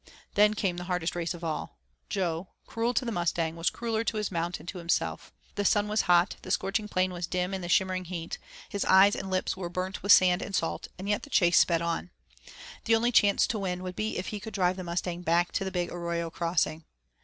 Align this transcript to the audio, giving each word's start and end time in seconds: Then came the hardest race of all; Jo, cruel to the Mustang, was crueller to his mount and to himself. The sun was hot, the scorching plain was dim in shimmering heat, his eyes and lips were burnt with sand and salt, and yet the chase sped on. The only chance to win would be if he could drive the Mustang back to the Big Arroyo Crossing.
Then 0.33 0.55
came 0.55 0.77
the 0.77 0.85
hardest 0.85 1.15
race 1.15 1.35
of 1.35 1.43
all; 1.43 1.77
Jo, 2.09 2.47
cruel 2.65 2.95
to 2.95 3.05
the 3.05 3.11
Mustang, 3.11 3.55
was 3.55 3.69
crueller 3.69 4.03
to 4.05 4.17
his 4.17 4.31
mount 4.31 4.59
and 4.59 4.67
to 4.69 4.79
himself. 4.79 5.31
The 5.53 5.63
sun 5.63 5.87
was 5.87 6.01
hot, 6.09 6.37
the 6.41 6.49
scorching 6.49 6.87
plain 6.87 7.13
was 7.13 7.27
dim 7.27 7.53
in 7.53 7.67
shimmering 7.67 8.05
heat, 8.05 8.39
his 8.67 8.83
eyes 8.85 9.15
and 9.15 9.29
lips 9.29 9.55
were 9.55 9.69
burnt 9.69 10.01
with 10.01 10.11
sand 10.11 10.41
and 10.41 10.55
salt, 10.55 10.87
and 10.97 11.07
yet 11.07 11.21
the 11.21 11.29
chase 11.29 11.59
sped 11.59 11.83
on. 11.83 12.09
The 12.85 12.95
only 12.95 13.11
chance 13.11 13.45
to 13.45 13.59
win 13.59 13.83
would 13.83 13.95
be 13.95 14.17
if 14.17 14.29
he 14.29 14.39
could 14.39 14.55
drive 14.55 14.75
the 14.75 14.83
Mustang 14.83 15.21
back 15.21 15.51
to 15.51 15.63
the 15.63 15.69
Big 15.69 15.91
Arroyo 15.91 16.31
Crossing. 16.31 16.83